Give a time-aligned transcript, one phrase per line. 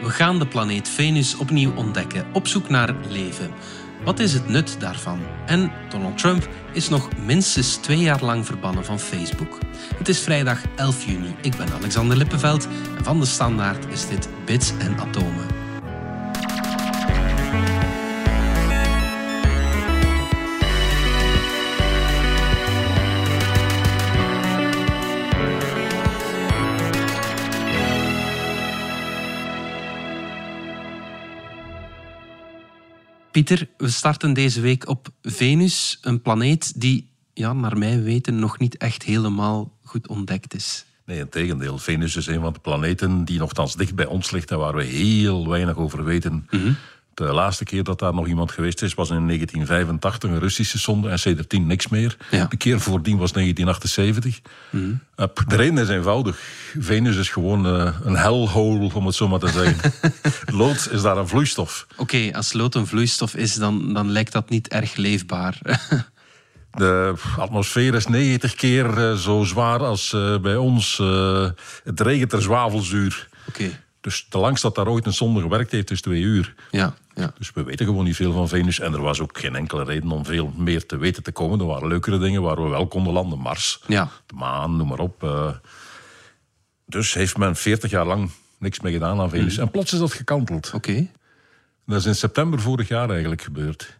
[0.00, 3.50] We gaan de planeet Venus opnieuw ontdekken, op zoek naar leven.
[4.04, 5.20] Wat is het nut daarvan?
[5.46, 9.58] En Donald Trump is nog minstens twee jaar lang verbannen van Facebook.
[9.96, 11.34] Het is vrijdag 11 juni.
[11.42, 15.57] Ik ben Alexander Lippenveld en van de Standaard is dit Bits en Atomen.
[33.38, 38.58] Pieter, we starten deze week op Venus, een planeet die, ja, naar mijn weten, nog
[38.58, 40.84] niet echt helemaal goed ontdekt is.
[41.04, 41.78] Nee, in tegendeel.
[41.78, 44.84] Venus is een van de planeten die nogthans dicht bij ons ligt en waar we
[44.84, 46.46] heel weinig over weten.
[46.50, 46.72] Mhm.
[47.18, 51.08] De laatste keer dat daar nog iemand geweest is, was in 1985 een Russische sonde
[51.08, 52.16] en sindsdien niks meer.
[52.30, 52.44] Ja.
[52.44, 54.40] De keer voordien was 1978.
[54.70, 56.38] Eh, de reden is eenvoudig.
[56.78, 59.92] Venus is gewoon eh, een hellhole, om het zo maar te zeggen.
[60.60, 61.86] Lood is daar een vloeistof.
[61.96, 65.58] Oké, als lood een vloeistof is, dan, dan lijkt dat niet erg leefbaar.
[66.70, 71.02] De atmosfeer is 90 keer eh, zo zwaar als bij ons.
[71.84, 73.28] Het regent er zwavelzuur.
[73.48, 73.70] Oké,
[74.08, 76.54] Dus de dat daar ooit een zonde gewerkt heeft, is twee uur.
[76.70, 77.32] ja, ja.
[77.38, 78.80] Dus we weten gewoon niet veel van Venus.
[78.80, 81.60] En er was ook geen enkele reden om veel meer te weten te komen.
[81.60, 83.38] Er waren leukere dingen waar we wel konden landen.
[83.38, 85.22] Mars, Ja, de maan, noem maar op.
[85.22, 85.50] eh.
[86.86, 89.58] dus heeft men 40 jaar lang niks meer gedaan aan Venus.
[89.58, 90.70] En plots is dat gekanteld.
[90.74, 91.06] oké.
[91.86, 93.96] Dat is in september vorig jaar eigenlijk gebeurd.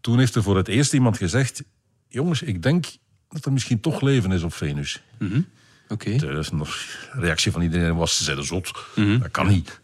[0.00, 1.62] Toen heeft er voor het eerst iemand gezegd...
[2.08, 2.86] Jongens, ik denk
[3.28, 5.02] dat er misschien toch leven is op Venus.
[5.90, 6.16] Oké.
[6.16, 6.76] Dus nog
[7.12, 8.72] reactie van iedereen was, ze zeiden zot.
[8.94, 9.80] Dat kan niet.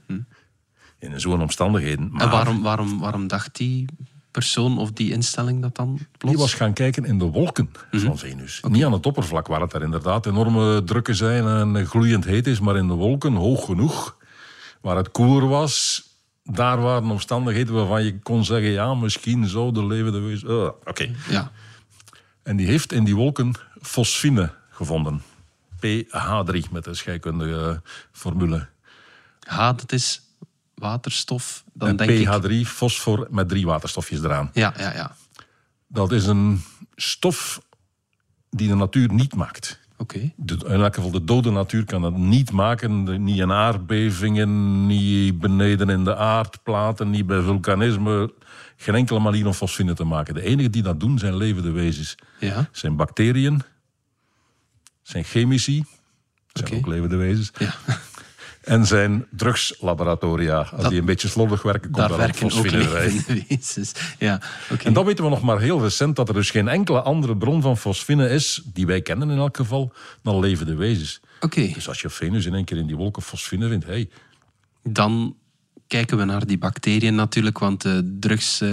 [0.98, 2.11] In zo'n omstandigheden.
[2.13, 3.85] Maar En waarom, waarom, waarom dacht die
[4.31, 6.35] persoon of die instelling dat dan plots?
[6.35, 8.61] die was gaan kijken in de wolken van Venus.
[8.69, 12.61] Niet aan het oppervlak, waar het daar inderdaad enorme drukken zijn en gloeiend heet is,
[12.61, 14.17] maar in de wolken, hoog genoeg,
[14.81, 16.05] waar het koeler was.
[16.45, 20.48] Daar waren omstandigheden waarvan je kon zeggen, ja, misschien zou er levende wezen...
[20.51, 21.11] Uh, Oké.
[21.29, 21.51] Ja,
[22.42, 25.23] En die heeft in die wolken fosfine gevonden.
[25.86, 27.83] pH3 met de scheikundige
[28.13, 28.69] formule.
[29.47, 30.20] H, dat is
[30.74, 31.64] waterstof.
[31.73, 32.64] Dan en denk ik...
[32.64, 34.51] pH3, fosfor met drie waterstofjes eraan.
[34.52, 35.17] Ja, ja, ja.
[35.86, 36.63] Dat is een
[36.95, 37.63] stof
[38.51, 39.80] die de natuur niet maakt.
[39.98, 40.33] Oké.
[40.47, 43.23] In elk geval de dode natuur kan dat niet maken.
[43.24, 48.33] Niet in aardbevingen, niet beneden in de aardplaten, niet bij vulkanisme.
[48.77, 50.35] Geen enkele manier om fosfine te maken.
[50.35, 52.14] De enigen die dat doen zijn levende wezens.
[52.41, 53.63] Ja, zijn bacteriën,
[55.06, 55.84] zijn chemici,
[56.52, 56.77] zijn Oké.
[56.77, 57.74] ook levende wezens, ja.
[58.74, 60.56] en zijn drugslaboratoria.
[60.58, 63.06] Als Dat- die een beetje slordig werken, komt daar ook fosfine bij.
[63.06, 63.92] levende wezens.
[64.18, 64.40] Ja.
[64.84, 67.62] En dat weten we nog maar heel recent, dat er dus geen enkele andere bron
[67.62, 71.20] van fosfine is, die wij kennen in elk geval, dan levende wezens.
[71.40, 74.08] Oké, Dus als je Venus in één keer in die wolken fosfine vindt, hey,
[74.83, 75.36] dan
[75.86, 78.69] kijken we naar die bacteriën natuurlijk, want de drugs, eh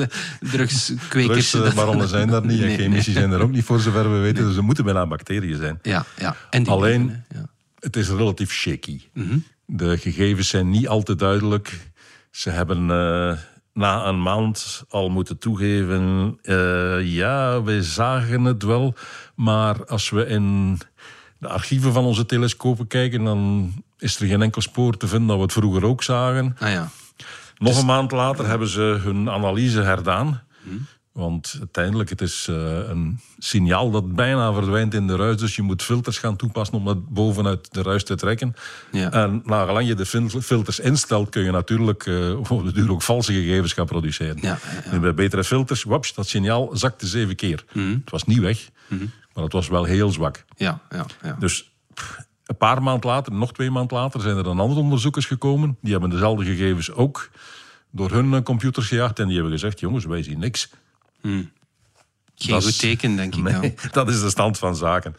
[0.00, 0.08] de
[0.40, 1.50] drugskwekers...
[1.50, 4.44] drugsbaronnen zijn daar niet en Nee, chemici zijn er ook niet voor zover we weten,
[4.44, 5.78] dus er moeten bijna bacteriën zijn.
[5.82, 6.36] Ja, ja.
[6.50, 7.46] En die Alleen- ja.
[7.78, 9.00] Het is relatief shaky.
[9.12, 9.38] Mhm.
[9.66, 11.80] De gegevens zijn niet al te duidelijk.
[12.30, 13.38] Ze hebben eh,
[13.72, 16.38] na een maand al moeten toegeven...
[16.42, 18.94] eh, ja, wij zagen het wel,
[19.34, 20.78] maar als we in
[21.38, 23.24] de archieven van onze telescopen kijken...
[23.24, 26.56] dan is er geen enkel spoor te vinden dat we het vroeger ook zagen.
[26.58, 26.90] Ah ja,
[27.58, 30.42] Nog een maand later hebben ze hun analyse herdaan.
[31.12, 32.56] Want uiteindelijk, het is eh,
[32.88, 35.36] een signaal dat bijna verdwijnt in de ruis.
[35.36, 38.54] Dus je moet filters gaan toepassen om dat bovenuit de ruis te trekken.
[38.92, 39.10] Ja.
[39.12, 42.06] En nagelang je de fil- filters instelt, kun je natuurlijk
[42.50, 44.38] op de duur ook valse gegevens gaan produceren.
[44.40, 44.58] Ja,
[45.00, 47.64] bij betere filters, waps, dat signaal zakte zeven keer.
[47.72, 48.68] Het was niet weg,
[49.34, 50.44] maar het was wel heel zwak.
[50.56, 51.06] ja, ja.
[51.22, 51.36] ja.
[51.38, 55.26] Dus pff, een paar maand later, nog twee maand later, zijn er dan andere onderzoekers
[55.26, 55.76] gekomen.
[55.80, 57.30] Die hebben dezelfde gegevens ook
[57.90, 59.18] door hun eh, computers gejaagd.
[59.18, 60.70] En die hebben gezegd, jongens, wij zien niks.
[62.36, 63.72] Geen dat goed teken, denk ik Nee, dan.
[63.90, 65.16] dat is de stand van zaken.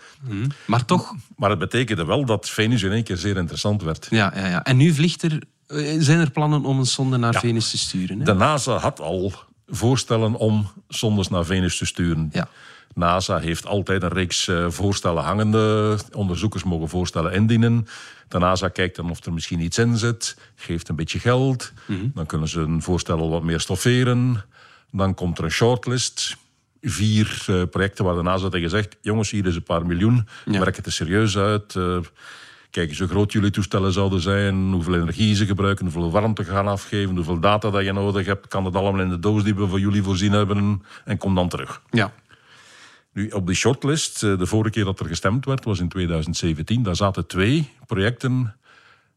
[0.66, 4.08] Maar toch, Maar het betekende wel dat Venus in één keer zeer interessant werd.
[4.10, 4.64] ja, ja, ja.
[4.64, 7.40] En nu vliegt er, eh, zijn er plannen om een sonde naar Ja.
[7.40, 8.20] Venus te sturen.
[8.20, 8.26] Hè?
[8.26, 9.34] De NASA had al
[9.68, 12.30] voorstellen om sondes naar Venus te sturen.
[12.34, 12.48] Ja.
[12.96, 15.98] NASA heeft altijd een reeks eh, voorstellen hangende.
[16.12, 17.88] Onderzoekers mogen voorstellen indienen.
[18.28, 21.72] De NASA kijkt dan of er misschien iets in zit, geeft een beetje geld.
[22.14, 24.44] Dan kunnen ze een voorstel wat meer stofferen.
[24.92, 26.38] Dan komt er een shortlist.
[26.82, 30.28] Vier eh, projecten waar de NASA tegen zegt: jongens, hier is een paar miljoen.
[30.46, 30.60] Ja.
[30.60, 31.76] Werk het er serieus uit.
[31.76, 31.98] eh,
[32.70, 36.68] kijk eens hoe groot jullie toestellen zouden zijn, hoeveel energie ze gebruiken, hoeveel warmte gaan
[36.68, 38.48] afgeven, hoeveel data dat je nodig hebt.
[38.48, 41.50] Kan dat allemaal in de doos die we voor jullie voorzien hebben en kom dan
[41.50, 41.82] terug.
[41.92, 42.14] Ja.
[43.16, 46.84] Nu, op die shortlist, eh, de vorige keer dat er gestemd werd, was in 2017.
[46.84, 48.56] Daar zaten twee projecten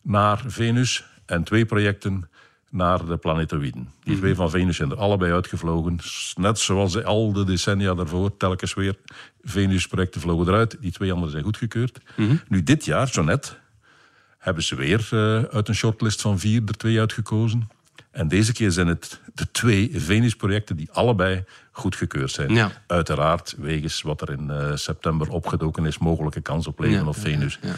[0.03, 1.07] naar Venus.
[1.27, 2.31] en twee projecten
[2.71, 3.89] naar de planetoïden.
[4.03, 5.99] Die twee van Venus zijn er allebei uitgevlogen.
[6.37, 8.97] Net zoals al de decennia daarvoor, telkens weer.
[9.43, 10.77] Venus-projecten vlogen eruit.
[10.81, 12.01] Die twee anderen zijn goedgekeurd.
[12.49, 13.59] Nu, dit jaar, zo net,
[14.39, 17.69] hebben ze weer uh, uit een shortlist van vier er twee uitgekozen.
[18.11, 21.45] En deze keer zijn het de twee Venus-projecten die allebei
[21.79, 22.55] goedgekeurd zijn.
[22.55, 22.71] Ja.
[22.87, 27.15] Uiteraard, wegens wat er in uh, september opgedoken is, mogelijke kans op leven Ja, op
[27.15, 27.59] ja, Venus.
[27.63, 27.75] ja, ja.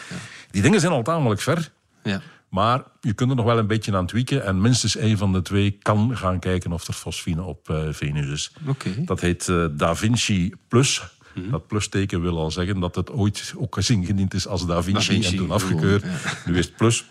[0.50, 1.70] Die dingen zijn al tamelijk ver.
[2.02, 2.20] Ja.
[2.48, 4.44] Maar je kunt er nog wel een beetje aan tweaken.
[4.44, 8.26] En minstens één van de twee kan gaan kijken of er fosfine op eh, Venus
[8.26, 8.52] is.
[8.66, 8.90] Oké.
[9.04, 11.02] Dat heet eh, Da Vinci Plus.
[11.50, 15.12] Dat plusteken wil al zeggen dat het ooit ook ingediend is als Da Vinci, Da
[15.12, 16.02] Vinci, en toen gewoon, afgekeurd.
[16.02, 16.10] ja.
[16.44, 17.04] Nu is het plus.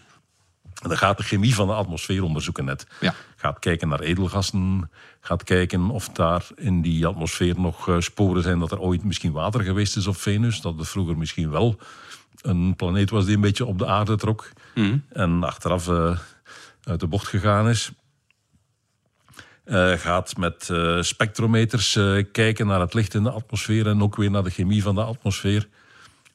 [0.81, 2.87] En dan gaat de chemie van de atmosfeer onderzoeken net.
[2.99, 3.15] Ja.
[3.35, 4.91] Gaat kijken naar edelgassen.
[5.21, 9.31] Gaat kijken of daar in die atmosfeer nog eh, sporen zijn dat er ooit misschien
[9.31, 10.61] water geweest is op Venus.
[10.61, 11.79] Dat het vroeger misschien wel
[12.41, 14.49] een planeet was die een beetje op de aarde trok.
[15.09, 16.17] En achteraf eh,
[16.83, 17.91] uit de bocht gegaan is.
[19.63, 21.99] Eh, gaat met spectrometers
[22.31, 25.03] kijken naar het licht in de atmosfeer en ook weer naar de chemie van de
[25.03, 25.67] atmosfeer.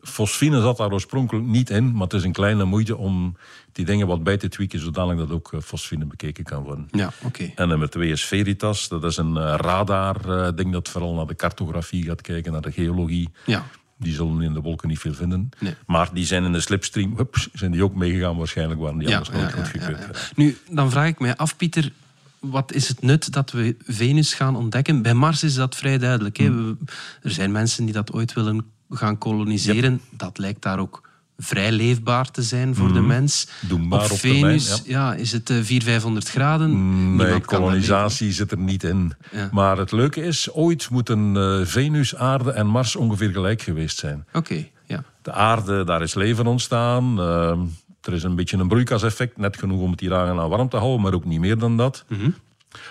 [0.05, 3.37] Fosfine zat daar oorspronkelijk niet in, maar het is een kleine moeite om
[3.73, 6.89] die dingen wat bij te tweaken, zodanig dat ook eh, fosfine bekeken kan worden.
[6.91, 7.53] Ja, oké.
[7.55, 8.89] En nummer twee is Veritas.
[8.89, 13.29] Dat is een eh, radar-ding dat vooral naar de cartografie gaat kijken, naar de geologie.
[13.47, 13.67] Ja.
[13.99, 15.49] Die zullen in de wolken niet veel vinden.
[15.59, 15.75] Nee.
[15.87, 19.17] Maar die zijn in de slipstream, hups, zijn die ook meegegaan waarschijnlijk, waren die Ja,
[19.19, 20.07] anders nooit ja, ja, ja.
[20.35, 21.93] Nu, dan vraag ik mij af, Pieter,
[22.39, 25.03] wat is het nut dat we Venus gaan ontdekken?
[25.03, 26.37] Bij Mars is dat vrij duidelijk.
[26.37, 26.47] Hè?
[26.47, 26.67] Hmm.
[26.67, 26.93] We-
[27.23, 30.01] er zijn mensen die dat ooit willen gaan koloniseren.
[30.11, 31.03] Dat lijkt daar ook
[31.39, 33.49] vrij leefbaar te zijn voor de mens.
[33.61, 33.69] Hmm.
[33.69, 35.11] Doenbaar op op termijn, Venus ja.
[35.11, 35.15] ja.
[35.15, 36.71] is het eh, 400, 500 graden.
[37.17, 39.13] Nee, kan daar kolonisatie zit er niet in.
[39.33, 39.49] Ja.
[39.53, 44.27] Maar het leuke is, ooit moeten eh, Venus, aarde en Mars ongeveer gelijk geweest zijn.
[44.33, 45.05] Oké, ja.
[45.23, 47.19] De aarde, daar is leven ontstaan.
[47.19, 47.59] Eh,
[48.03, 51.01] er is een beetje een broeikaseffect, net genoeg om het hier aan warm te houden,
[51.01, 52.05] maar ook niet meer dan dat.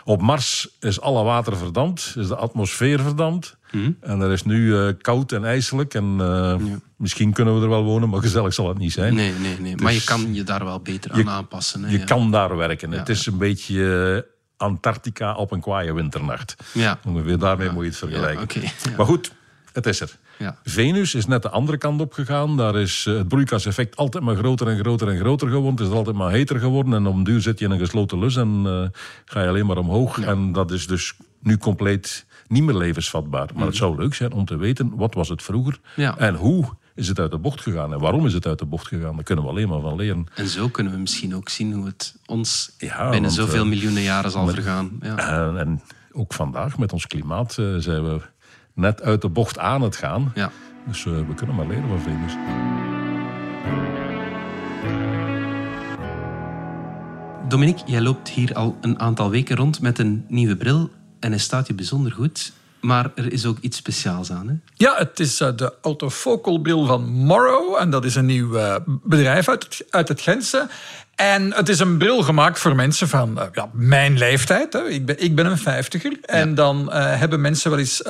[0.03, 3.57] Op Mars is alle water verdampt, is de atmosfeer verdampt.
[4.01, 5.93] En er is nu eh, koud en ijselijk.
[5.93, 6.55] En eh,
[6.97, 9.15] misschien kunnen we er wel wonen, maar gezellig zal het niet zijn.
[9.15, 9.75] Nee, nee, nee.
[9.75, 11.83] Maar je kan je daar wel beter aan aanpassen.
[11.83, 11.91] Hè?
[11.91, 12.91] Je kan daar werken.
[12.91, 16.55] Het is een beetje eh, Antarctica op een kwaaie winternacht.
[16.73, 16.99] Ja.
[17.05, 18.61] Ongeveer daarmee moet je het vergelijken.
[18.97, 19.31] Maar goed,
[19.71, 20.17] het is er.
[20.37, 20.57] Ja.
[20.63, 22.57] Venus is net de andere kant op gegaan.
[22.57, 25.75] Daar is het broeikaseffect altijd maar groter en groter en groter geworden.
[25.75, 26.93] Het is altijd maar heter geworden.
[26.93, 28.91] En om duur zit je in een gesloten lus en
[29.25, 30.19] ga je alleen maar omhoog.
[30.19, 33.49] En dat is dus nu compleet niet meer levensvatbaar.
[33.55, 35.79] Maar het zou leuk zijn om te weten, wat was het vroeger?
[35.95, 36.17] Ja.
[36.17, 36.65] En hoe
[36.95, 37.93] is het uit de bocht gegaan?
[37.93, 39.15] En waarom is het uit de bocht gegaan?
[39.15, 40.25] Daar kunnen we alleen maar van leren.
[40.35, 43.69] En zo kunnen we misschien ook zien hoe het ons Ja, binnen want, zoveel eh,
[43.69, 44.91] miljoenen jaren zal vergaan.
[45.01, 45.17] Ja.
[45.17, 48.21] En, en ook vandaag met ons klimaat eh, zijn we
[48.73, 50.31] net uit de bocht aan het gaan.
[50.35, 50.51] Ja.
[50.87, 52.35] Dus eh, we kunnen maar leren van Venus.
[57.47, 60.89] Dominique, jij loopt hier al een aantal weken rond met een nieuwe bril
[61.23, 62.51] en hij staat je bijzonder goed.
[62.79, 64.47] Maar er is ook iets speciaals aan.
[64.47, 64.53] Hè?
[64.73, 67.75] Ja, het is eh, de autofocal bril van Morrow.
[67.79, 70.67] En dat is een nieuw eh, bedrijf uit het, uit het Gentse.
[71.15, 74.73] En het is een bril gemaakt voor mensen van eh, ja, mijn leeftijd.
[74.73, 74.87] Hè.
[74.89, 76.17] Ik, ben, ik ben een vijftiger.
[76.21, 78.01] En dan hebben mensen wel eens...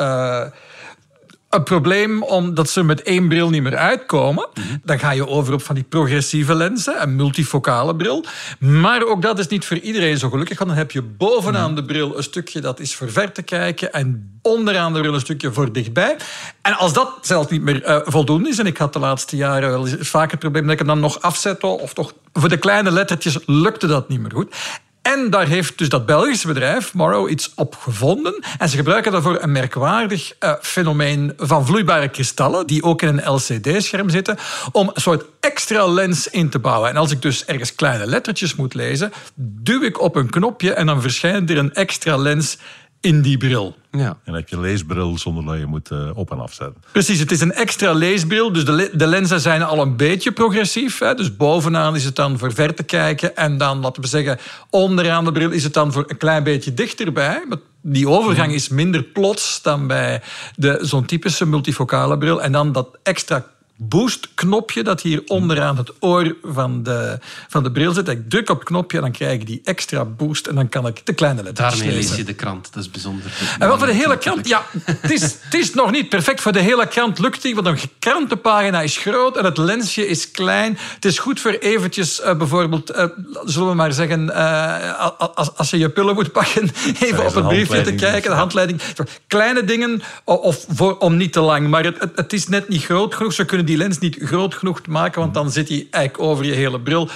[1.54, 4.48] een probleem omdat ze met één bril niet meer uitkomen.
[4.84, 8.26] Dan ga je over op van die progressieve lenzen, een multifocale bril.
[8.60, 11.84] Maar ook dat is niet voor iedereen zo gelukkig, want dan heb je bovenaan de
[11.84, 15.54] bril een stukje dat is voor ver te kijken en onderaan de bril een stukje
[15.54, 16.16] voor dichtbij.
[16.62, 19.70] En als dat zelfs niet meer eh, voldoende is, en ik had de laatste jaren
[19.70, 22.58] wel eens vaak het probleem dat ik hem dan nog afzette, of toch voor de
[22.58, 24.56] kleine lettertjes lukte dat niet meer goed.
[25.04, 28.44] En daar heeft dus dat Belgische bedrijf, Morrow, iets op gevonden.
[28.58, 33.34] En ze gebruiken daarvoor een merkwaardig eh, fenomeen van vloeibare kristallen, die ook in een
[33.34, 34.38] LCD-scherm zitten,
[34.72, 36.90] om een soort extra lens in te bouwen.
[36.90, 40.86] En als ik dus ergens kleine lettertjes moet lezen, duw ik op een knopje en
[40.86, 42.58] dan verschijnt er een extra lens
[43.04, 43.76] in die bril.
[43.92, 44.08] Ja.
[44.08, 46.82] En dan heb je een leesbril zonder dat je moet eh, op- en afzetten.
[46.92, 48.52] Precies, het is een extra leesbril.
[48.54, 51.00] Dus de, le- de lenzen zijn al een beetje progressief.
[51.00, 51.14] Hè.
[51.16, 53.36] Dus bovenaan is het dan voor ver te kijken.
[53.36, 54.38] En dan, laten we zeggen,
[54.70, 57.44] onderaan de bril is het dan voor een klein beetje dichterbij.
[57.50, 60.22] Maar die overgang is minder plots dan bij
[60.56, 62.42] de- zo'n typische multifocale bril.
[62.42, 63.46] En dan dat extra
[63.90, 68.08] boost-knopje dat hier onderaan het oor van de, van de bril zit.
[68.08, 70.48] Ik druk op het knopje en dan krijg ik die extra boost.
[70.48, 72.10] En dan kan ik de kleine letters Daarmee lezen.
[72.10, 72.74] lees je de krant.
[72.74, 73.32] Dat is bijzonder.
[73.60, 76.42] En wel voor de hele krant, ja, het is, het is nog niet perfect.
[76.42, 80.32] Voor de hele krant lukt het, want een krantenpagina is groot en het lensje is
[80.32, 80.78] klein.
[80.96, 83.06] Het is goed voor eventjes, eh, bijvoorbeeld, eh,
[83.46, 87.46] zullen we maar zeggen, eh, als, als je je pillen moet pakken, even op een
[87.46, 88.36] het briefje te kijken, de ja.
[88.36, 88.82] handleiding.
[89.28, 92.84] Kleine dingen, of voor, om niet te lang, maar het, het, het is net niet
[92.84, 93.34] groot genoeg.
[93.34, 96.52] Ze kunnen die lens niet groot genoeg maken, want dan zit hij eigenlijk over je
[96.52, 97.10] hele bril.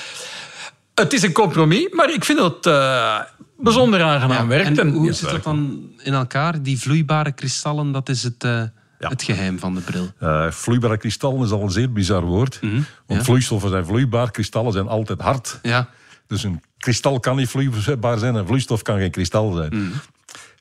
[0.96, 3.20] Het is een compromis, maar ik vind dat uh,
[3.58, 4.68] bijzonder aangenaam Ja, werkt.
[4.68, 6.62] En En, hoe zit dat dan in elkaar?
[6.62, 8.64] Die vloeibare kristallen, dat is het, eh,
[8.98, 10.12] het geheim van de bril.
[10.20, 12.60] Eh, vloeibare kristallen is al een zeer bizar woord.
[12.62, 13.24] Want ja.
[13.24, 15.60] vloeistoffen zijn vloeibaar, kristallen zijn altijd hard.
[15.62, 15.90] Ja,
[16.28, 19.94] Dus een kristal kan niet vloeibaar zijn en vloeistof kan geen kristal zijn.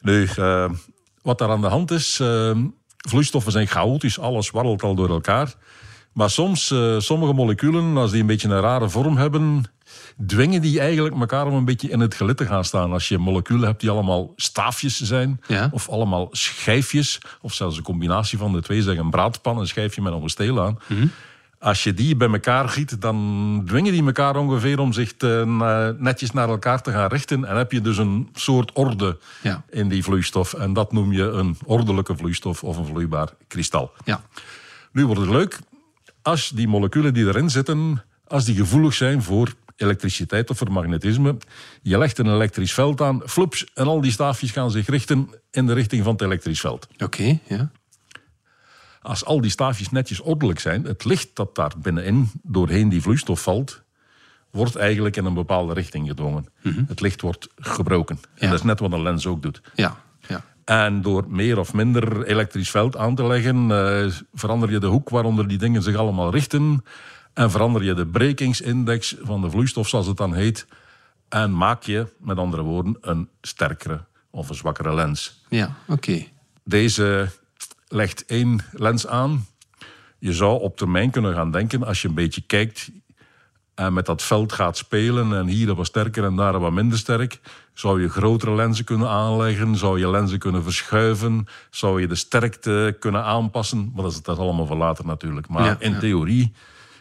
[0.00, 0.70] Nu, eh,
[1.22, 2.56] wat daar aan de hand is, eh,
[2.96, 5.54] vloeistoffen zijn chaotisch, alles warrelt al door elkaar.
[6.16, 9.64] Maar soms, eh, sommige moleculen, als die een beetje een rare vorm hebben,
[10.26, 12.92] dwingen die eigenlijk elkaar om een beetje in het gelid te gaan staan.
[12.92, 15.68] Als je moleculen hebt die allemaal staafjes zijn, Ja.
[15.72, 20.02] of allemaal schijfjes, of zelfs een combinatie van de twee, zeg een braadpan, een schijfje
[20.02, 20.78] met nog een steel aan.
[21.58, 25.44] Als je die bij elkaar giet, dan dwingen die elkaar ongeveer om zich te,
[25.98, 27.44] netjes naar elkaar te gaan richten.
[27.44, 29.62] En heb je dus een soort orde Ja.
[29.70, 30.54] in die vloeistof.
[30.54, 33.92] En dat noem je een ordelijke vloeistof of een vloeibaar kristal.
[34.04, 34.20] ja.
[34.92, 35.58] Nu wordt het leuk
[36.26, 41.36] als die moleculen die erin zitten, als die gevoelig zijn voor elektriciteit of voor magnetisme.
[41.82, 45.66] Je legt een elektrisch veld aan, floeps, en al die staafjes gaan zich richten in
[45.66, 46.88] de richting van het elektrisch veld.
[46.98, 47.70] Oké, ja.
[49.00, 53.42] Als al die staafjes netjes ordelijk zijn, het licht dat daar binnenin doorheen die vloeistof
[53.42, 53.82] valt,
[54.50, 56.46] wordt eigenlijk in een bepaalde richting gedwongen.
[56.88, 58.18] Het licht wordt gebroken.
[58.34, 59.60] En dat is net wat een lens ook doet.
[59.74, 60.04] Ja.
[60.66, 65.08] En door meer of minder elektrisch veld aan te leggen, eh, verander je de hoek
[65.08, 66.84] waaronder die dingen zich allemaal richten.
[67.34, 70.66] En verander je de brekingsindex van de vloeistof, zoals het dan heet.
[71.28, 75.44] En maak je, met andere woorden, een sterkere of een zwakkere lens.
[75.48, 76.24] Ja, oké.
[76.64, 77.28] Deze
[77.88, 79.46] legt één lens aan.
[80.18, 82.90] Je zou op termijn kunnen gaan denken, als je een beetje kijkt
[83.76, 87.40] en met dat veld gaat spelen en hier wat sterker en daar wat minder sterk,
[87.74, 92.96] zou je grotere lenzen kunnen aanleggen, zou je lenzen kunnen verschuiven, zou je de sterkte
[93.00, 93.90] kunnen aanpassen.
[93.94, 95.48] Maar dat is, dat is allemaal voor later natuurlijk.
[95.48, 95.98] Maar Ja, in ja.
[95.98, 96.52] theorie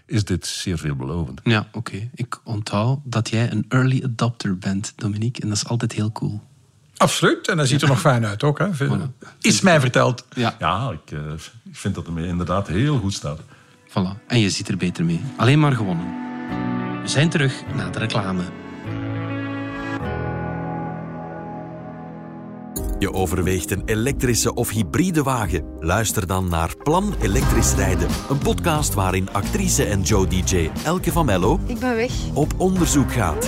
[0.06, 1.42] is dit zeer veelbelovend.
[1.44, 2.10] Ja, oké.
[2.14, 5.42] Ik onthoud dat jij een early adopter bent, Dominique.
[5.42, 6.42] En dat is altijd heel cool.
[6.98, 7.48] absoluut.
[7.48, 8.60] En dat ziet er nog fijn uit ook.
[8.60, 8.68] Hè.
[9.42, 10.26] Is mij verteld.
[10.36, 11.20] Ja, Ja, ik, eh,
[11.64, 13.40] ik vind dat het me inderdaad heel goed staat.
[13.90, 14.26] voilà.
[14.28, 15.22] En je ziet er beter mee.
[15.38, 16.25] Alleen maar gewonnen.
[17.06, 18.44] We zijn terug na de reclame.
[23.00, 25.64] Je overweegt een elektrische of hybride wagen?
[25.80, 28.08] Luister dan naar Plan Elektrisch Rijden.
[28.30, 32.12] Een podcast waarin actrice en Joe DJ Elke van Mello Ik ben weg.
[32.34, 33.46] op onderzoek gaat.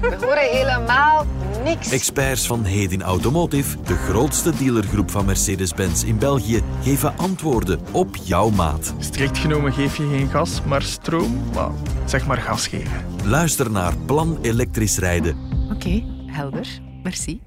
[0.00, 1.26] We horen helemaal
[1.62, 1.90] niks.
[1.90, 8.50] Experts van Hedin Automotive, de grootste dealergroep van Mercedes-Benz in België, geven antwoorden op jouw
[8.50, 8.94] maat.
[8.98, 11.70] Strikt genomen geef je geen gas, maar stroom, well,
[12.04, 13.04] zeg maar gas geven.
[13.24, 15.36] Luister naar Plan Elektrisch Rijden.
[15.72, 16.68] Oké, helder.
[17.02, 17.40] Merci.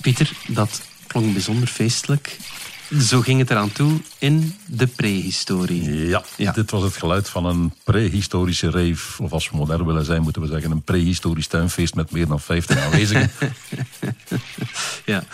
[0.00, 2.36] Pieter, dat klonk bijzonder feestelijk.
[3.00, 6.06] Zo ging het eraan toe in de prehistorie.
[6.08, 6.52] Ja, Ja.
[6.52, 9.22] dit was het geluid van een prehistorische rave.
[9.22, 12.40] Of als we modern willen zijn, moeten we zeggen een prehistorisch tuinfeest met meer dan
[12.40, 13.30] 50 aanwezigen.
[15.04, 15.24] Ja,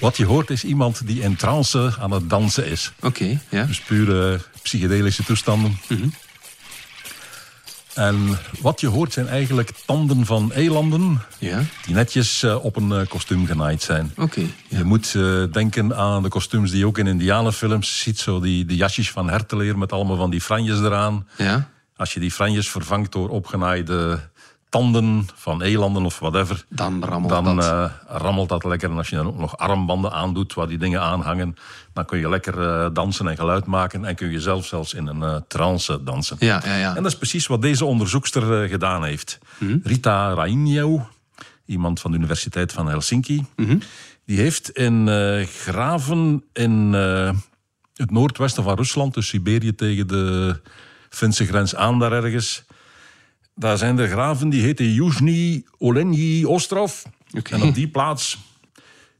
[0.00, 2.92] Wat je hoort is iemand die in trance aan het dansen is.
[3.00, 3.40] oké.
[3.48, 3.64] ja.
[3.64, 5.78] Dus pure psychedelische toestanden.
[7.96, 12.92] En wat je hoort zijn eigenlijk tanden van elanden Ja, die netjes eh, op een
[12.92, 14.12] eh, kostuum genaaid zijn.
[14.16, 14.40] oké.
[14.40, 14.78] ja.
[14.78, 18.18] Je moet eh, denken aan de kostuums die je ook in indianenfilms ziet.
[18.18, 21.28] Zo die, die jasjes van herteleer met allemaal van die franjes eraan.
[21.38, 24.20] Ja, Als je die franjes vervangt door opgenaaide
[25.34, 27.64] van elanden of whatever, dan rammelt dan dat.
[27.64, 28.90] eh, rammelt dat lekker.
[28.90, 31.56] En als je dan ook nog armbanden aandoet waar die dingen aan hangen,
[31.92, 35.06] dan kun je lekker eh, dansen en geluid maken en kun je zelf zelfs in
[35.06, 36.36] een eh, trance dansen.
[36.40, 36.88] ja, ja, ja.
[36.96, 39.38] En dat is precies wat deze onderzoekster gedaan heeft.
[39.58, 39.78] Mhm.
[39.82, 41.08] Rita Rainio,
[41.66, 43.78] iemand van de Universiteit van Helsinki, Mhm.
[44.26, 45.08] die heeft in
[45.46, 46.92] graven in
[47.94, 50.60] het noordwesten van Rusland, dus Siberië tegen de
[51.08, 52.64] Finse grens aan daar ergens.
[53.58, 57.04] Daar zijn er graven die heten Yuzhny Olenyi Ostrov.
[57.50, 58.38] En op die plaats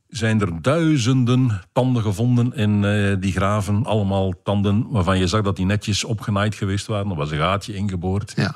[0.08, 3.84] zijn er duizenden tanden gevonden in eh, die graven.
[3.84, 7.10] Allemaal tanden waarvan je zag dat die netjes opgenaaid geweest waren.
[7.10, 8.32] Er was een gaatje ingeboord.
[8.36, 8.54] ja.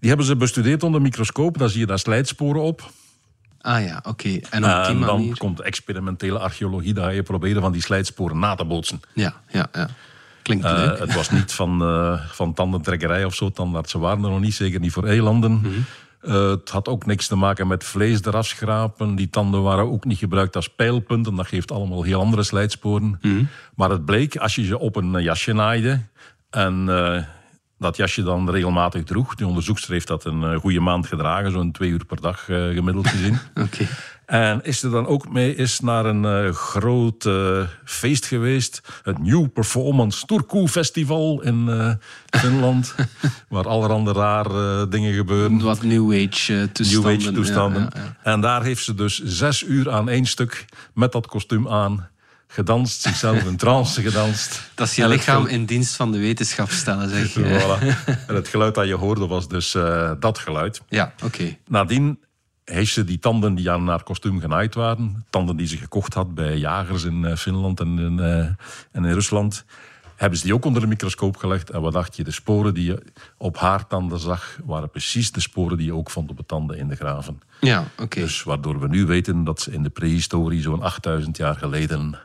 [0.00, 1.58] Die hebben ze bestudeerd onder microscoop.
[1.58, 2.90] Daar zie je daar slijtsporen op.
[3.60, 4.28] Ah ja, oké.
[4.28, 5.36] En op die en dan manier...
[5.36, 6.94] komt de experimentele archeologie.
[6.94, 9.00] Daar ga je proberen van die slijtsporen na te bootsen.
[9.14, 9.88] Ja, ja, ja.
[10.48, 10.98] Klinkt Eh, leuk.
[10.98, 13.50] het was niet van, eh, van tandentrekkerij of zo.
[13.50, 15.52] Tandartsen waren er nog niet, zeker niet voor elanden.
[15.52, 15.68] Mhm.
[16.20, 19.14] Eh, het had ook niks te maken met vlees eraf schrapen.
[19.14, 21.34] Die tanden waren ook niet gebruikt als pijlpunten.
[21.34, 23.18] Dat geeft allemaal heel andere slijtsporen.
[23.22, 23.44] Mhm.
[23.74, 26.00] Maar het bleek, als je ze op een jasje naaide...
[26.50, 26.86] en
[27.78, 29.34] dat jasje dan regelmatig droeg...
[29.34, 31.50] die onderzoekster heeft dat een goede maand gedragen...
[31.50, 33.38] zo'n twee uur per dag gemiddeld gezien...
[34.28, 38.80] En is er dan ook mee is naar een uh, groot uh, feest geweest.
[39.02, 41.92] Het New Performance Turku Festival in uh,
[42.26, 42.94] Finland.
[43.48, 45.60] waar allerhande rare dingen gebeuren.
[45.60, 47.12] Wat New Age toestanden.
[47.12, 47.82] New Age toestanden.
[47.82, 51.68] Ja, ja, en daar heeft ze dus zes uur aan één stuk met dat kostuum
[51.68, 52.08] aan
[52.48, 54.70] gedanst, zichzelf in trance gedanst.
[54.74, 57.40] Dat is je lichaam in dienst van de wetenschap stellen, zeg je.
[57.60, 58.06] voilà.
[58.26, 60.82] En het geluid dat je hoorde was dus uh, dat geluid.
[60.88, 61.24] Ja, oké.
[61.24, 61.58] Okay.
[61.66, 62.18] Nadien
[62.68, 66.34] heeft ze die tanden die aan haar kostuum genaaid waren, tanden die ze gekocht had
[66.34, 68.38] bij jagers in uh, Finland en in, uh,
[68.92, 69.64] en in Rusland,
[70.16, 71.70] hebben ze die ook onder de microscoop gelegd.
[71.70, 72.24] En wat dacht je?
[72.24, 73.02] De sporen die je
[73.36, 76.78] op haar tanden zag, waren precies de sporen die je ook vond op de tanden
[76.78, 77.40] in de graven.
[77.60, 78.20] Ja, oké.
[78.20, 82.18] Dus waardoor we nu weten dat ze in de prehistorie, zo'n 8000 jaar geleden,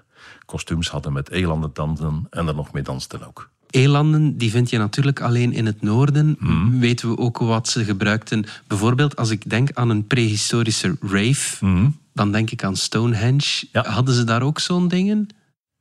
[0.46, 3.50] kostuums hadden met elandentanden en er nog mee dansten ook.
[3.74, 6.36] Elanden, die vind je natuurlijk alleen in het noorden.
[6.40, 6.80] Mhm.
[6.80, 8.46] Weten we ook wat ze gebruikten.
[8.68, 11.90] Bijvoorbeeld, als ik denk aan een prehistorische rave, Mhm.
[12.14, 13.68] dan denk ik aan Stonehenge.
[13.72, 13.84] Ja.
[13.90, 15.28] Hadden ze daar ook zo'n dingen?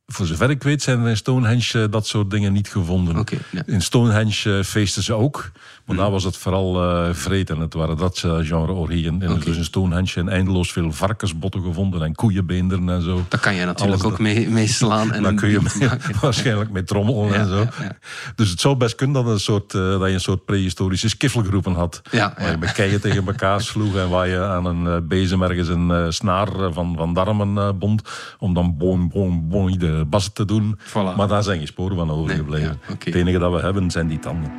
[0.05, 3.25] Voor zover ik weet zijn er in Stonehenge eh, dat soort dingen niet gevonden.
[3.51, 3.61] Ja.
[3.65, 5.51] In Stonehenge eh, feesten ze ook,
[5.85, 7.59] maar daar was het vooral eh vreten.
[7.59, 9.21] Het waren dat genre orgieën.
[9.21, 9.45] En Oké.
[9.45, 13.25] Dus in Stonehenge zijn eindeloos veel varkensbotten gevonden en koejenbeenderen en zo.
[13.29, 15.11] Daar kan je natuurlijk Alles ook dat- mee, mee slaan.
[15.13, 15.89] En Daar een kun je mee-
[16.21, 17.57] waarschijnlijk mee trommelen Ja, en zo.
[17.83, 17.97] ja.
[18.35, 22.01] Dus het zou best kunnen dat, een soort, dat je een soort prehistorische skiffelgroepen had.
[22.11, 22.51] Ja, Waar ja.
[22.51, 26.47] je met keien tegen elkaar sloeg en waar je aan een bezem ergens een snaar
[26.73, 28.01] van, van darmen bond.
[28.39, 30.79] Om dan boom, boom, boom de bas te doen.
[30.79, 31.15] Voilà.
[31.15, 32.79] Maar daar zijn geen sporen van overgebleven.
[32.87, 32.95] ja.
[33.03, 34.51] Het enige dat we hebben zijn die tanden.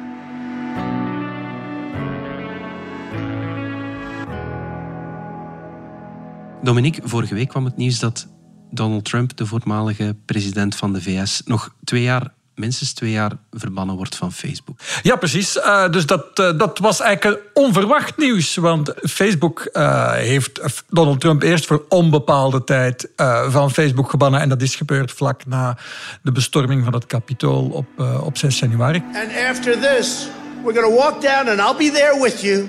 [6.62, 8.28] Dominique, vorige week kwam het nieuws dat
[8.70, 13.96] Donald Trump, de voormalige president van de VS, nog twee jaar, minstens twee jaar verbannen
[13.96, 14.78] wordt van Facebook.
[15.02, 15.58] Ja, precies.
[15.58, 18.54] Eh, dus dat, eh, dat was eigenlijk onverwacht nieuws.
[18.54, 24.40] Want Facebook eh, heeft Donald Trump eerst voor onbepaalde tijd eh, van Facebook gebannen.
[24.40, 25.76] En dat is gebeurd vlak na
[26.22, 27.86] de bestorming van het Capitool op,
[28.20, 29.02] op 6 januari.
[29.14, 30.28] And after this,
[30.62, 32.68] we're going to walk down, and I'll be there with you.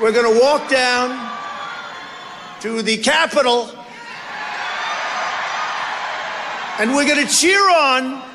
[0.00, 1.10] We're going to walk down
[2.60, 3.68] to the Capitol,
[6.78, 8.29] and we're going to cheer on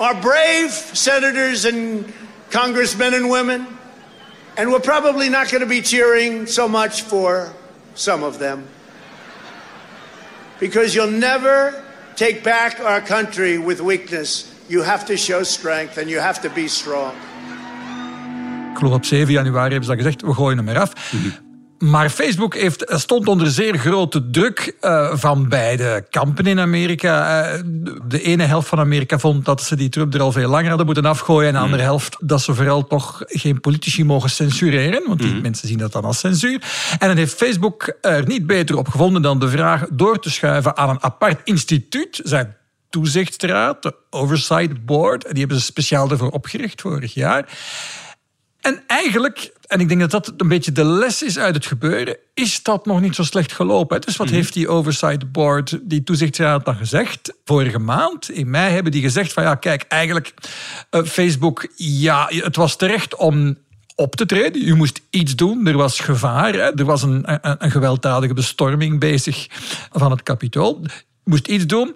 [0.00, 2.12] our brave senators and
[2.50, 3.66] congressmen and women.
[4.56, 7.52] And we're probably not going to be cheering so much for
[7.94, 8.66] some of them.
[10.60, 11.82] Because you'll never
[12.14, 14.44] take back our country with weakness.
[14.68, 17.12] You have to show strength and you have to be strong.
[18.72, 20.92] Ik geloof op 7 januari hebben ze dat gezegd, we gooien hem eraf.
[21.12, 21.28] Mhm.
[21.90, 27.42] Maar Facebook heeft, stond onder zeer grote druk eh, van beide kampen in Amerika.
[27.42, 27.60] Eh,
[28.04, 30.86] de ene helft van Amerika vond dat ze die Trump er al veel langer hadden
[30.86, 31.48] moeten afgooien.
[31.48, 35.02] En de andere helft dat ze vooral toch geen politici mogen censureren.
[35.06, 36.62] Want die mensen zien dat dan als censuur.
[36.98, 40.76] En dan heeft Facebook er niet beter op gevonden dan de vraag door te schuiven
[40.76, 42.20] aan een apart instituut.
[42.22, 42.56] Zijn
[42.90, 45.22] toezichtsraad, de Oversight Board.
[45.22, 47.48] Die hebben ze speciaal ervoor opgericht vorig jaar.
[48.64, 52.16] En eigenlijk, en ik denk dat dat een beetje de les is uit het gebeuren,
[52.34, 54.00] is dat nog niet zo slecht gelopen.
[54.00, 57.34] Dus wat heeft die Oversight Board, die toezichtsraad, dan gezegd?
[57.44, 60.34] Vorige maand, in mei, hebben die gezegd van ja, kijk, eigenlijk
[60.90, 63.56] eh, Facebook, ja, het was terecht om
[63.94, 64.66] op te treden.
[64.66, 65.66] Je moest iets doen.
[65.66, 66.52] Er was gevaar.
[66.52, 66.78] Hè.
[66.78, 69.46] Er was een, een, een gewelddadige bestorming bezig
[69.92, 70.80] van het kapitool.
[70.82, 71.94] Je moest iets doen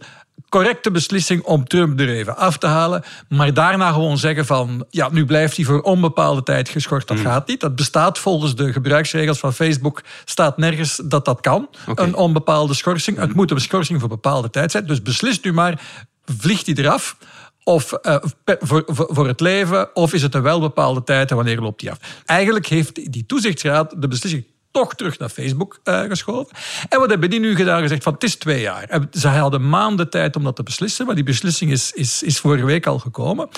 [0.48, 3.02] correcte beslissing om Trump er even af te halen.
[3.28, 4.87] Maar daarna gewoon zeggen van...
[4.90, 7.08] ja, nu blijft hij voor onbepaalde tijd geschorst.
[7.08, 7.61] Dat gaat niet.
[7.61, 10.02] Dat bestaat volgens de gebruiksregels van Facebook...
[10.24, 11.68] staat nergens dat dat kan.
[11.94, 13.18] Een onbepaalde schorsing.
[13.18, 14.87] Het moet een schorsing voor bepaalde tijd zijn.
[14.87, 15.80] Dus beslist nu maar,
[16.24, 17.16] vliegt hij eraf...
[17.64, 21.80] Of eh, voor, voor het leven, of is het een welbepaalde tijd en wanneer loopt
[21.80, 21.98] die af?
[22.24, 26.57] Eigenlijk heeft die toezichtsraad de beslissing toch terug naar Facebook eh, geschoven.
[26.88, 27.81] En wat hebben die nu gedaan?
[27.83, 28.83] Gezegd van het is twee jaar.
[28.85, 32.38] En Ze hadden maanden tijd om dat te beslissen, maar die beslissing is, is, is
[32.38, 33.48] vorige week al gekomen.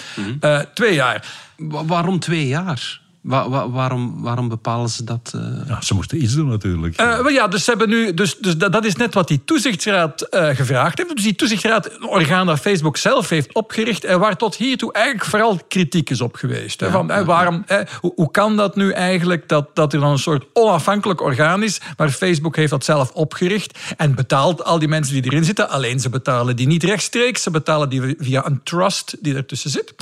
[0.40, 1.26] Eh, twee jaar.
[1.56, 2.99] Wa- waarom twee jaar?
[3.20, 5.32] Wa- wa- waarom, waarom bepalen ze dat?
[5.34, 5.40] eh?
[5.68, 6.96] Ja, ze moesten iets doen natuurlijk.
[6.96, 9.40] Eh, maar ja, dus, ze hebben nu, dus, dus dat, dat is net wat die
[9.44, 11.14] toezichtsraad eh, gevraagd heeft.
[11.16, 15.24] Dus die toezichtsraad, een orgaan dat Facebook zelf heeft opgericht en waar tot hiertoe eigenlijk
[15.26, 16.80] vooral kritiek is op geweest.
[16.80, 16.90] hè.
[16.90, 20.18] van, eh, waarom, eh, hoe, hoe kan dat nu eigenlijk dat, dat er dan een
[20.18, 25.14] soort onafhankelijk orgaan is, maar Facebook heeft dat zelf opgericht en betaalt al die mensen
[25.14, 25.68] die erin zitten.
[25.70, 29.94] Alleen ze betalen die niet rechtstreeks, ze betalen die via een trust die ertussen zit.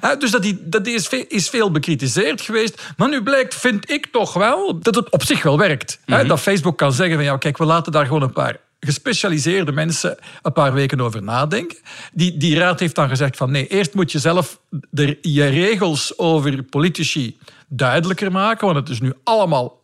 [0.00, 2.58] Eh, dus dat, die, dat die is, ve- is veel bekritiseerd geweest.
[2.96, 6.00] Maar nu blijkt, vind ik toch wel, dat het op zich wel werkt.
[6.04, 6.24] Hè?
[6.24, 10.18] Dat Facebook kan zeggen van ja, kijk, we laten daar gewoon een paar gespecialiseerde mensen
[10.42, 11.78] een paar weken over nadenken.
[12.12, 16.18] Die, die raad heeft dan gezegd van nee, eerst moet je zelf de, je regels
[16.18, 19.80] over politici duidelijker maken, want het is nu allemaal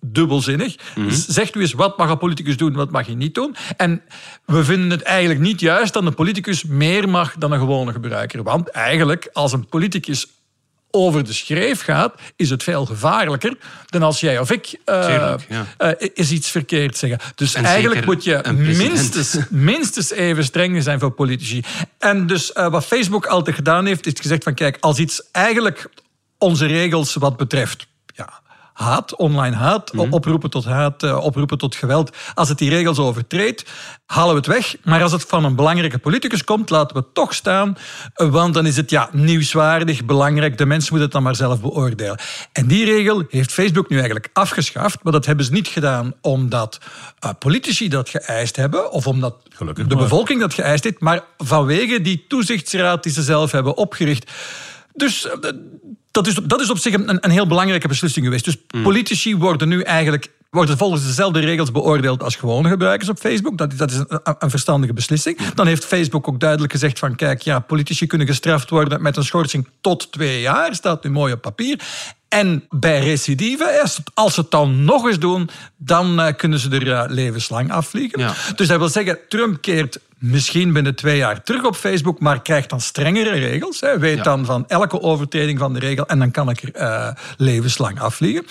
[0.00, 0.76] dubbelzinnig.
[1.08, 3.56] Zegt u eens, wat mag een politicus doen, wat mag hij niet doen?
[3.76, 4.02] En
[4.44, 8.42] we vinden het eigenlijk niet juist dat een politicus meer mag dan een gewone gebruiker.
[8.42, 10.26] Want eigenlijk, als een politicus
[10.90, 15.46] over de schreef gaat, is het veel gevaarlijker dan als jij of ik uh, Tuurlijk,
[15.48, 15.66] ja.
[15.76, 17.18] eh, is iets verkeerd zeggen.
[17.34, 21.62] Dus En eigenlijk moet je minstens, minstens even streng zijn voor politici.
[21.98, 25.88] En dus eh, wat Facebook altijd gedaan heeft, is gezegd van kijk, als iets eigenlijk
[26.38, 28.40] onze regels wat betreft ja,
[28.80, 30.12] haat, online haat, Mhm.
[30.12, 33.64] oproepen tot haat, eh, oproepen tot geweld, als het die regels overtreedt,
[34.06, 34.76] halen we het weg.
[34.84, 37.76] Maar als het van een belangrijke politicus komt, laten we het toch staan,
[38.14, 40.58] want dan is het ja, nieuwswaardig, belangrijk.
[40.58, 42.18] De mens moet het dan maar zelf beoordelen.
[42.52, 46.78] En die regel heeft Facebook nu eigenlijk afgeschaft, maar dat hebben ze niet gedaan omdat
[47.18, 50.02] eh, politici dat geëist hebben of omdat Gelukkig de maar.
[50.04, 54.30] bevolking dat geëist heeft, maar vanwege die toezichtsraad die ze zelf hebben opgericht.
[55.00, 55.50] Dus eh,
[56.10, 58.44] dat is, dat is op zich een, een heel belangrijke beslissing geweest.
[58.44, 63.58] Dus politici worden nu eigenlijk worden volgens dezelfde regels beoordeeld als gewone gebruikers op Facebook.
[63.58, 65.38] Dat, dat is een, een verstandige beslissing.
[65.54, 69.24] Dan heeft Facebook ook duidelijk gezegd van kijk, ja, politici kunnen gestraft worden met een
[69.24, 70.74] schorsing tot twee jaar.
[70.74, 71.80] Staat nu mooi op papier.
[72.30, 73.80] En bij recidive,
[74.14, 78.18] als- ze het dan nog eens doen, dan eh, kunnen ze er eh, levenslang afvliegen.
[78.20, 78.34] Ja.
[78.56, 82.70] Dus dat wil zeggen, Trump keert misschien binnen twee jaar terug op Facebook, maar krijgt
[82.70, 83.80] dan strengere regels.
[83.80, 83.98] Hè.
[83.98, 84.22] Weet Ja.
[84.22, 88.44] dan van elke overtreding van de regel en dan kan ik er eh, levenslang afvliegen.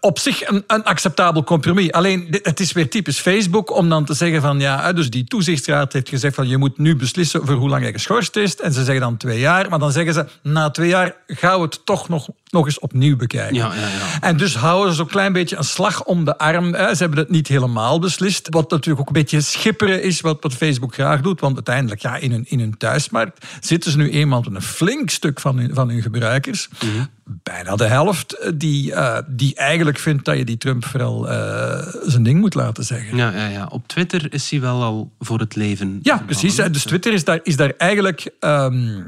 [0.00, 1.92] Op zich een, een acceptabel compromis.
[1.92, 5.92] Alleen, het is weer typisch Facebook om dan te zeggen van ja, dus die toezichtsraad
[5.92, 8.56] heeft gezegd van je moet nu beslissen voor hoe lang hij geschorst is.
[8.56, 11.64] En ze zeggen dan twee jaar, maar dan zeggen ze na twee jaar gaan we
[11.64, 13.54] het toch nog, nog eens opnieuw bekijken.
[13.54, 14.20] Ja, ja, ja.
[14.20, 16.74] En dus houden ze zo'n klein beetje een slag om de arm.
[16.74, 18.46] Ze hebben het niet helemaal beslist.
[18.50, 21.40] Wat natuurlijk ook een beetje schipperen is, wat, wat Facebook graag doet.
[21.40, 25.10] Want uiteindelijk, ja, in hun, in hun thuismarkt zitten ze nu eenmaal met een flink
[25.10, 26.68] stuk van hun, van hun gebruikers.
[27.24, 31.86] Bijna de helft eh, die, eh, die eigenlijk vindt dat je die Trump vooral eh,
[32.02, 33.16] zijn ding moet laten zeggen.
[33.16, 33.66] Ja, ja, ja.
[33.70, 35.98] Op Twitter is hij wel al voor het leven.
[36.02, 36.56] Ja, precies.
[36.56, 39.02] Dus Twitter is daar, is daar eigenlijk ehm,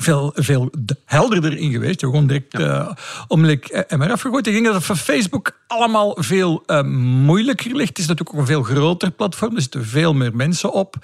[0.00, 0.70] veel, veel
[1.04, 2.00] helderder in geweest.
[2.00, 2.90] Gewoon direct eh
[3.28, 4.46] onmiddellijk eh, eraf gegooid.
[4.46, 6.82] Ik denk dat het voor Facebook allemaal veel eh,
[7.24, 7.88] moeilijker ligt.
[7.88, 9.54] Het is natuurlijk ook een veel groter platform.
[9.54, 10.94] Er zitten veel meer mensen op.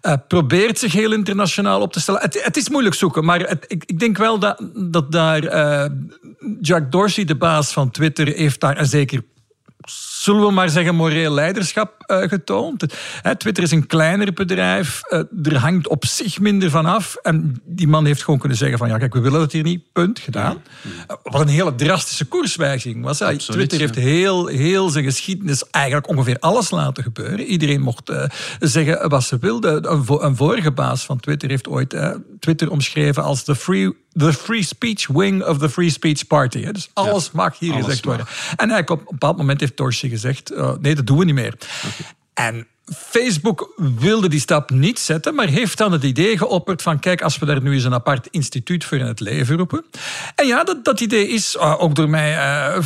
[0.00, 2.20] Eh, probeert zich heel internationaal op te stellen.
[2.20, 5.42] Het, het is moeilijk zoeken, maar het- ik, ik denk wel dat, dat daar
[6.60, 9.22] Jack Dorsey, de baas van Twitter, heeft daar een zeker
[10.28, 12.84] zullen we maar zeggen, moreel leiderschap eh, getoond.
[13.38, 15.00] Twitter is een kleiner bedrijf.
[15.02, 17.14] eh, er hangt op zich minder van af.
[17.22, 18.88] En die man heeft gewoon kunnen zeggen van...
[18.88, 19.92] ja, kijk, we willen het hier niet.
[19.92, 20.18] Punt.
[20.18, 20.62] Gedaan.
[21.06, 23.22] Eh, wat een hele drastische koerswijziging was.
[23.22, 27.40] Absoluut, Twitter heeft heel, heel zijn geschiedenis eigenlijk ongeveer alles laten gebeuren.
[27.40, 28.12] Iedereen mocht
[28.58, 29.78] zeggen wat ze wilde.
[29.88, 31.96] Een, vo- een vorige baas van Twitter heeft ooit
[32.40, 36.72] Twitter omschreven als de free, the free speech wing of the free speech party.
[36.72, 38.16] Dus alles mag hier alles gezegd mag.
[38.16, 38.34] worden.
[38.56, 41.34] En eigenlijk op een bepaald moment heeft Dorsey gezegd: eh, nee, dat doen we niet
[41.34, 41.54] meer.
[42.34, 47.22] En Facebook wilde die stap niet zetten, maar heeft dan het idee geopperd van kijk,
[47.22, 49.84] als we daar nu eens een apart instituut voor in het leven roepen.
[50.34, 52.82] En ja, dat, dat idee is eh, ook door mij eh,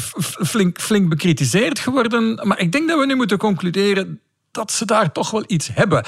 [0.52, 2.40] flink, flink bekritiseerd geworden.
[2.42, 6.04] Maar ik denk dat we nu moeten concluderen dat ze daar toch wel iets hebben.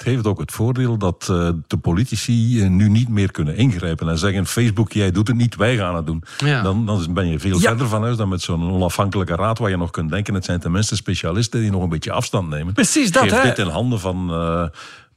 [0.00, 4.08] Het heeft ook het voordeel dat eh, de politici eh, nu niet meer kunnen ingrijpen
[4.08, 6.22] en zeggen: Facebook, jij doet het niet, wij gaan het doen.
[6.38, 6.62] Ja.
[6.62, 7.68] Dan, dan ben je veel Ja.
[7.68, 10.60] verder van huis dan met zo'n onafhankelijke raad waar je nog kunt denken: het zijn
[10.60, 12.72] tenminste specialisten die nog een beetje afstand nemen.
[12.74, 13.48] Precies dat, Geef hè.
[13.48, 14.64] dit in handen van eh,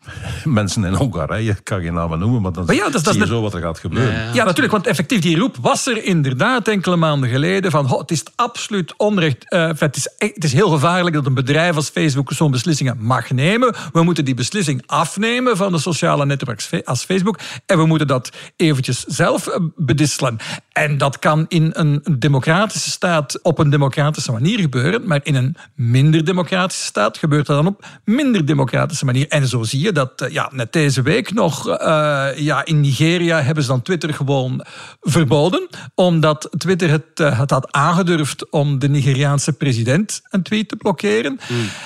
[0.44, 3.14] mensen in Hongarije, ik kan geen namen noemen, maar dan Maar ja, dat is- dat
[3.14, 4.14] zie je zo wat er gaat gebeuren.
[4.14, 4.34] Ja, ja.
[4.34, 8.12] Ja, natuurlijk, want effectief die roep was er inderdaad enkele maanden geleden van "Ho, het
[8.12, 9.50] is absoluut onrecht.
[9.50, 12.98] eh, het, is, echt- het is heel gevaarlijk dat een bedrijf als Facebook zo'n beslissingen
[13.00, 13.76] mag nemen.
[13.92, 18.30] We moeten die beslissing afnemen van de sociale netwerks als Facebook en we moeten dat
[18.56, 20.38] eventjes zelf eh, bedisselen.
[20.72, 25.56] En dat kan in een democratische staat op een democratische manier gebeuren, maar in een
[25.76, 29.28] minder democratische staat gebeurt dat dan op minder democratische manier.
[29.28, 33.42] En zo zie je dat eh, ja, net deze week nog eh, ja, in Nigeria
[33.42, 34.66] hebben ze dan Twitter gewoon
[35.02, 40.76] verboden, omdat Twitter het, eh, het had aangedurfd om de Nigeriaanse president een tweet te
[40.76, 41.40] blokkeren.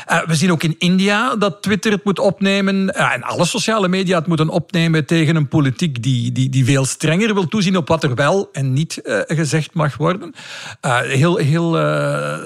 [0.05, 4.17] Eh, we zien ook in India dat Twitter het moet opnemen en alle sociale media
[4.17, 8.03] het moeten opnemen tegen een politiek die, die, die veel strenger wil toezien op wat
[8.03, 10.33] er wel en niet gezegd mag worden.
[10.81, 11.71] Heel heel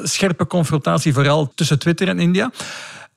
[0.04, 2.52] scherpe confrontatie, vooral tussen Twitter en India.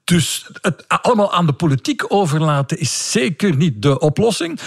[0.04, 4.60] Dus het allemaal aan de politiek overlaten is zeker niet de oplossing.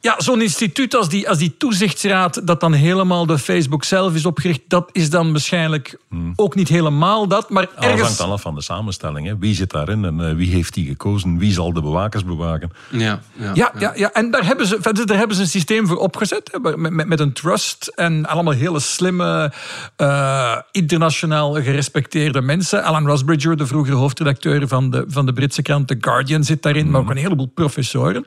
[0.00, 4.26] Ja, zo'n instituut als die, als die toezichtsraad, dat dan helemaal door Facebook zelf is
[4.26, 5.98] opgericht, dat is dan waarschijnlijk
[6.36, 7.50] ook niet helemaal dat.
[7.50, 8.16] Maar Alles hangt ergens.
[8.16, 9.26] dan af van de samenstelling.
[9.26, 9.38] Hè.
[9.38, 11.38] Wie zit daarin en eh, wie heeft die gekozen?
[11.38, 12.70] Wie zal de bewakers bewaken?
[12.90, 15.86] Ja, ja, Ja, ja, ja, en daar hebben, ze, verder, daar hebben ze een systeem
[15.86, 16.50] voor opgezet.
[16.52, 19.52] hè, met, met, met een trust en allemaal hele slimme,
[19.96, 22.84] eh, internationaal gerespecteerde mensen.
[22.84, 26.90] Alan Rusbridger, de vroegere hoofdredacteur van de, van de Britse krant The Guardian, zit daarin,
[26.90, 28.24] maar ook een heleboel professoren.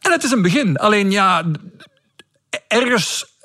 [0.00, 0.76] En het is een begin.
[0.76, 1.44] Alleen ja,
[2.68, 3.38] ergens.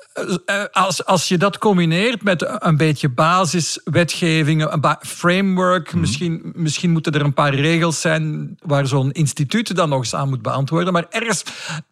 [0.46, 7.12] Eh, Als, als je dat combineert met een beetje basiswetgeving, een framework, misschien, misschien moeten
[7.12, 10.92] er een paar regels zijn waar zo'n instituut dan nog eens aan moet beantwoorden.
[10.92, 11.44] Maar ergens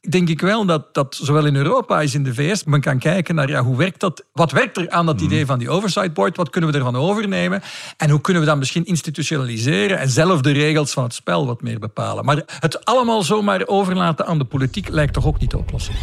[0.09, 3.35] denk ik wel dat, dat zowel in Europa als in de VS men kan kijken
[3.35, 6.37] naar ja, hoe werkt dat, wat werkt er aan dat idee van die oversight board,
[6.37, 7.63] wat kunnen we ervan overnemen
[7.97, 11.63] en hoe kunnen we dat misschien institutionaliseren en zelf de regels van het spel wat
[11.63, 12.25] meer bepalen.
[12.25, 15.97] Maar het allemaal zomaar overlaten aan de politiek lijkt toch ook niet de oplossing.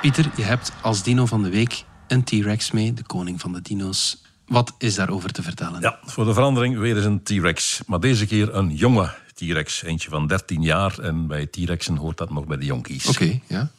[0.00, 3.62] Pieter, je hebt als dino van de week een T-Rex mee, de koning van de
[3.62, 4.22] dino's.
[4.46, 5.80] Wat is daarover te vertellen?
[5.80, 7.80] Ja, voor de verandering weer eens een T-Rex.
[7.86, 9.82] Maar deze keer een jonge T-Rex.
[9.82, 10.98] Eentje van 13 jaar.
[10.98, 13.06] En bij T-Rexen hoort dat nog bij de jonkies.
[13.06, 13.70] Oké, ja.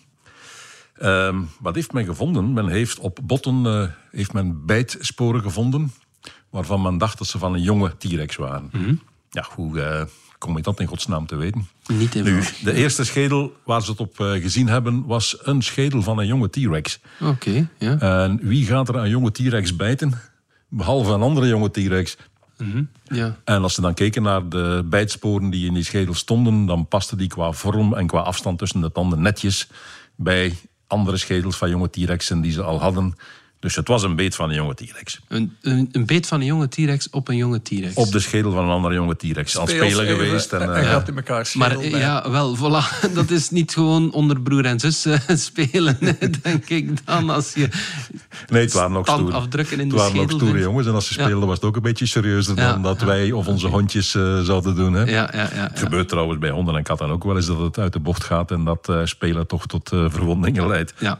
[0.97, 2.53] Ehm, wat heeft men gevonden?
[2.53, 5.93] Men heeft op botten eh, heeft men bijtsporen gevonden.
[6.49, 8.69] Waarvan men dacht dat ze van een jonge T-Rex waren.
[9.29, 10.05] Ja, hoe eh,
[10.37, 11.67] kom je dat in godsnaam te weten?
[11.87, 15.61] Niet in Nu, de eerste schedel waar ze het op eh, gezien hebben, was een
[15.61, 16.99] schedel van een jonge T-Rex.
[17.21, 17.99] Oké, ja.
[17.99, 20.13] En wie gaat er een jonge T-Rex bijten?
[20.67, 22.17] Behalve een andere jonge T-Rex.
[23.03, 23.37] ja.
[23.43, 27.15] En als ze dan keken naar de bijtsporen die in die schedel stonden, dan paste
[27.15, 29.67] die qua vorm en qua afstand tussen de tanden netjes
[30.15, 30.55] bij
[30.87, 33.15] andere schedels van jonge T-Rexen die ze al hadden.
[33.59, 35.19] Dus het was een beet van een jonge T-Rex.
[35.27, 37.93] Een, een, een beet van een jonge T-Rex op een jonge T-Rex.
[37.93, 39.57] Op de schedel van een andere jonge T-Rex.
[39.57, 40.53] Al spelen even geweest.
[40.53, 41.99] En, en eh, gaat in elkaar Maar schedel bij.
[41.99, 43.01] ja, wel, voilà.
[43.13, 45.97] Dat is niet gewoon onder broer en zus eh, spelen,
[46.41, 47.29] denk ik dan.
[47.29, 47.69] Als je
[48.49, 50.87] nee, het waren nog stoere, tandafdrukken in het de waren nog schedel stoere jongens.
[50.87, 51.23] En als ze Ja.
[51.25, 54.15] speelden was het ook een beetje serieuzer Ja, dan dat ja, wij of onze hondjes
[54.15, 54.93] eh, zouden doen.
[54.93, 55.03] Hè?
[55.03, 55.49] Ja, ja, ja.
[55.55, 55.67] ja.
[55.67, 58.23] Het gebeurt trouwens bij honden en katten ook wel eens dat het uit de bocht
[58.23, 60.93] gaat en dat eh, spelen toch tot eh, verwondingen leidt.
[60.99, 61.19] ja.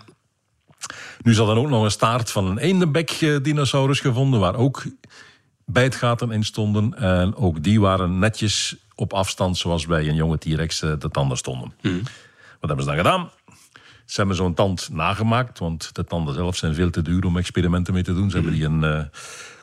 [1.22, 4.84] Nu is er dan ook nog een staart van een eendebek-dinosaurus gevonden, waar ook
[5.66, 6.94] bijtgaten in stonden.
[6.94, 11.38] En ook die waren netjes op afstand, zoals bij een jonge T-Rex eh, de tanden
[11.38, 11.74] stonden.
[12.60, 13.30] Wat hebben ze dan gedaan?
[14.06, 17.94] Ze hebben zo'n tand nagemaakt, want de tanden zelf zijn veel te duur om experimenten
[17.94, 18.30] mee te doen.
[18.30, 19.06] Ze hebben die een eh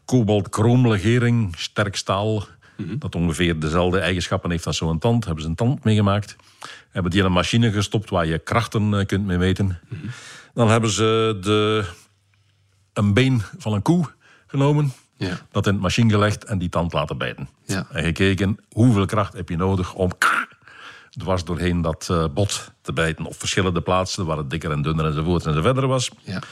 [0.05, 2.47] kobalt-kroomlegering, sterk staal,
[2.99, 5.25] dat ongeveer dezelfde eigenschappen heeft als zo'n tand.
[5.25, 6.37] Hebben ze een tand meegemaakt.
[6.91, 9.79] Hebben die in een machine gestopt waar je krachten eh, kunt mee meten.
[10.55, 11.85] Dan hebben ze de,
[12.93, 14.05] een been van een koe
[14.47, 15.41] genomen, Ja.
[15.51, 17.49] dat in het machine gelegd en die tand laten bijten.
[17.65, 17.87] Ja.
[17.91, 20.11] En gekeken hoeveel kracht heb je nodig om
[21.23, 23.25] dwars doorheen dat eh, bot te bijten.
[23.27, 26.11] Op verschillende plaatsen waar het dikker en dunner enzovoort en zo verder was.
[26.23, 26.43] ja.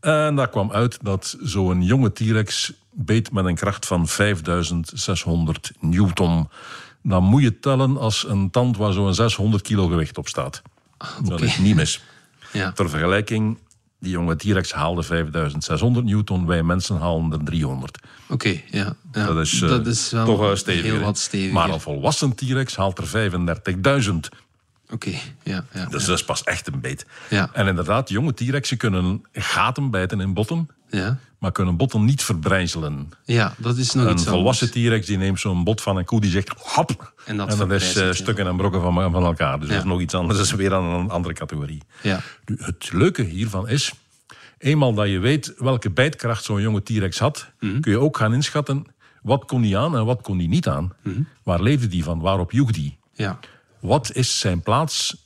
[0.00, 6.48] En daar kwam uit dat zo'n jonge T-Rex beet met een kracht van 5600 newton.
[7.02, 10.62] Dan moet je tellen als een tand waar zo'n 600 kilo gewicht op staat.
[11.22, 12.02] Dat is niet mis.
[12.54, 12.72] Ja.
[12.72, 13.58] Ter vergelijking,
[14.00, 17.98] die jonge T-Rex haalde 5600 newton, wij mensen halen er 300.
[18.28, 18.96] Oké, ja.
[19.12, 19.26] ja.
[19.26, 20.82] Dat is, eh, dat is wel toch stevig.
[20.82, 21.52] heel wat steviger.
[21.54, 24.12] Maar een volwassen T-Rex haalt er 35.000.
[24.90, 25.10] Oké,
[25.42, 25.64] ja.
[25.72, 26.08] ja, Dus ja.
[26.08, 27.06] dat is pas echt een beet.
[27.30, 27.50] Ja.
[27.52, 31.18] En inderdaad, jonge T-Rexen kunnen gaten bijten in botten, ja.
[31.44, 33.08] Maar kunnen botten niet verbrijzelen.
[33.24, 34.86] Ja, dat is nog Een iets volwassen anders.
[34.86, 37.12] T-Rex die neemt zo'n bot van een koe die zegt hap.
[37.24, 39.58] En dat is eh, stukken en brokken van, van elkaar.
[39.60, 39.74] Dus Ja.
[39.74, 40.36] dat is nog iets anders.
[40.38, 41.82] Dat is weer aan een andere categorie.
[42.02, 42.20] Ja.
[42.56, 43.92] Het leuke hiervan is,
[44.58, 47.80] eenmaal dat je weet welke bijtkracht zo'n jonge T-Rex had, Mhm.
[47.80, 48.86] kun je ook gaan inschatten
[49.22, 50.92] wat kon die aan en wat kon die niet aan.
[51.02, 51.20] Mhm.
[51.42, 52.20] Waar leefde die van?
[52.20, 52.98] Waarop joeg die?
[53.12, 53.38] Ja.
[53.80, 55.16] Wat is zijn plaats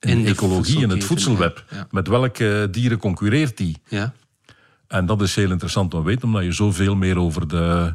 [0.00, 1.64] in, In de ecologie, in het voedselweb?
[1.70, 1.86] ja.
[1.90, 3.76] Met welke dieren concurreert die?
[3.88, 4.12] Ja.
[4.88, 7.94] En dat is heel interessant om te weten, omdat je zoveel meer over de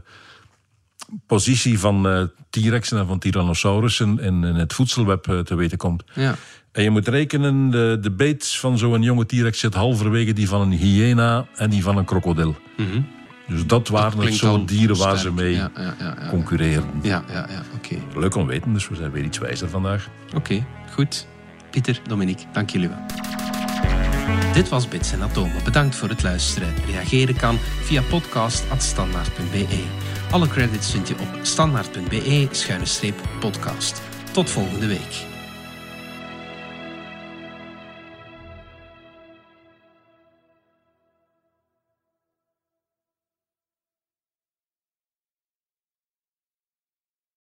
[1.28, 6.04] positie van eh, T-Rexen en van Tyrannosaurussen in, in het voedselweb eh, te weten komt.
[6.14, 6.36] Ja.
[6.72, 10.62] En je moet rekenen, de, de beet van zo'n jonge T-Rex zit halverwege die van
[10.62, 12.56] een hyena en die van een krokodil.
[13.48, 15.36] Dus dat waren het klinkt zo'n al dieren waar sterk.
[15.36, 16.30] ze mee Ja, ja, ja, ja.
[16.30, 16.90] concurreerden.
[17.02, 17.48] Ja, ja.
[18.16, 20.10] Leuk om te weten, dus we zijn weer iets wijzer vandaag.
[20.36, 21.28] Oké, goed.
[21.70, 23.43] Pieter, Dominique, dank jullie wel.
[24.54, 25.64] Dit was Bits en Atomen.
[25.64, 26.74] Bedankt voor het luisteren.
[26.86, 29.84] Reageren kan via podcast.standaard.be.
[30.32, 34.02] Alle credits vind je op standaard.be-podcast.
[34.32, 35.33] Tot volgende week.